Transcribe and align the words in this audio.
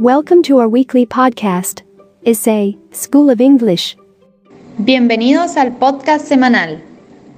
Welcome 0.00 0.42
to 0.44 0.58
our 0.58 0.68
weekly 0.68 1.06
podcast, 1.06 1.82
School 2.90 3.30
of 3.30 3.40
English. 3.40 3.96
Bienvenidos 4.82 5.56
al 5.56 5.70
podcast 5.78 6.26
semanal 6.26 6.82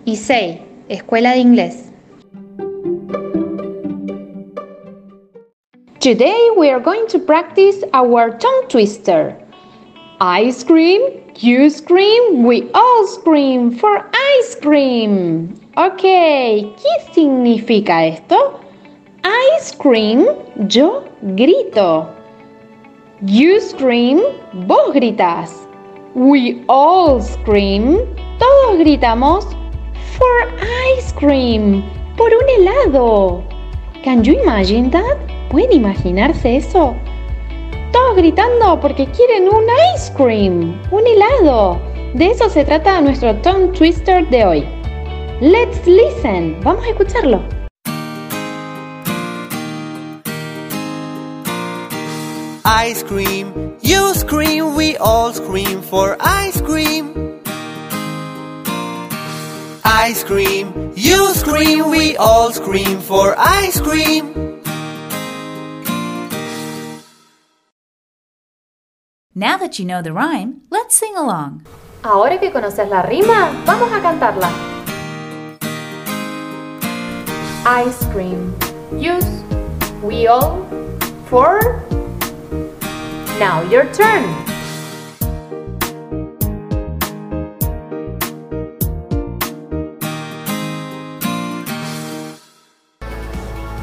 Escuela 0.06 1.34
de 1.34 1.38
Inglés. 1.38 1.92
Today 6.00 6.50
we 6.56 6.70
are 6.70 6.80
going 6.80 7.06
to 7.08 7.18
practice 7.18 7.84
our 7.92 8.30
tongue 8.38 8.68
twister. 8.70 9.36
I 10.20 10.50
scream, 10.50 11.02
you 11.36 11.68
scream, 11.68 12.44
we 12.44 12.70
all 12.72 13.06
scream 13.06 13.70
for 13.70 14.08
ice 14.14 14.54
cream. 14.54 15.52
Ok, 15.76 16.00
¿qué 16.00 17.12
significa 17.12 18.06
esto? 18.06 18.60
I 19.22 19.58
scream, 19.60 20.24
yo 20.68 21.04
grito. 21.36 22.16
You 23.22 23.62
scream, 23.62 24.20
vos 24.66 24.92
gritas. 24.92 25.66
We 26.14 26.62
all 26.68 27.18
scream, 27.22 27.96
todos 28.38 28.78
gritamos 28.78 29.46
for 30.18 30.52
ice 30.98 31.14
cream, 31.14 31.82
por 32.18 32.28
un 32.28 32.46
helado. 32.46 33.42
Can 34.04 34.22
you 34.22 34.38
imagine 34.42 34.90
that? 34.90 35.16
¿Pueden 35.48 35.72
imaginarse 35.72 36.58
eso? 36.58 36.94
Todos 37.90 38.16
gritando 38.16 38.78
porque 38.80 39.06
quieren 39.06 39.48
un 39.48 39.64
ice 39.94 40.12
cream, 40.12 40.78
un 40.90 41.06
helado. 41.06 41.80
De 42.12 42.32
eso 42.32 42.50
se 42.50 42.66
trata 42.66 43.00
nuestro 43.00 43.34
tongue 43.36 43.72
twister 43.72 44.28
de 44.28 44.44
hoy. 44.44 44.68
Let's 45.40 45.86
listen. 45.86 46.60
Vamos 46.62 46.84
a 46.84 46.90
escucharlo. 46.90 47.40
Ice 52.68 53.04
cream, 53.04 53.78
you 53.80 54.12
scream, 54.14 54.74
we 54.74 54.96
all 54.96 55.32
scream 55.32 55.80
for 55.82 56.16
ice 56.18 56.60
cream. 56.60 57.14
Ice 59.84 60.24
cream, 60.24 60.92
you 60.96 61.32
scream, 61.34 61.88
we 61.88 62.16
all 62.16 62.50
scream 62.50 62.98
for 62.98 63.36
ice 63.38 63.80
cream. 63.80 64.34
Now 69.32 69.56
that 69.58 69.78
you 69.78 69.84
know 69.84 70.02
the 70.02 70.12
rhyme, 70.12 70.62
let's 70.68 70.98
sing 70.98 71.14
along. 71.16 71.64
Ahora 72.02 72.40
que 72.40 72.50
conoces 72.50 72.88
la 72.88 73.02
rima, 73.02 73.62
vamos 73.64 73.92
a 73.92 74.00
cantarla. 74.02 74.50
Ice 77.86 78.04
cream, 78.10 78.52
use, 78.98 79.44
we 80.02 80.26
all, 80.26 80.66
for. 81.30 81.86
Now 83.38 83.60
your 83.68 83.84
turn. 83.92 84.24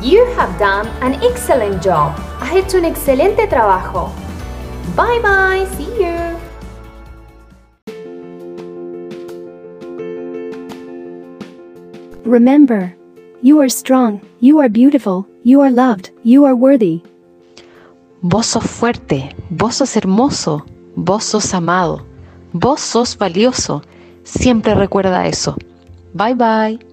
You 0.01 0.25
have 0.35 0.57
done 0.57 0.87
an 1.01 1.21
excellent 1.23 1.83
job. 1.83 2.17
Has 2.39 2.49
hecho 2.49 2.77
un 2.79 2.85
excelente 2.85 3.47
trabajo. 3.47 4.11
Bye 4.95 5.19
bye. 5.21 5.67
See 5.77 6.01
you. 6.01 6.39
Remember, 12.25 12.95
you 13.43 13.61
are 13.61 13.69
strong, 13.69 14.21
you 14.39 14.59
are 14.59 14.69
beautiful, 14.69 15.27
you 15.43 15.61
are 15.61 15.69
loved, 15.69 16.09
you 16.23 16.45
are 16.45 16.55
worthy. 16.55 17.03
Vos 18.25 18.45
sos 18.45 18.63
fuerte, 18.63 19.35
vos 19.49 19.75
sos 19.75 19.97
hermoso, 19.97 20.65
vos 20.95 21.25
sos 21.25 21.53
amado, 21.53 22.05
vos 22.53 22.79
sos 22.79 23.17
valioso. 23.17 23.81
Siempre 24.23 24.73
recuerda 24.73 25.27
eso. 25.27 25.57
Bye 26.13 26.33
bye. 26.35 26.92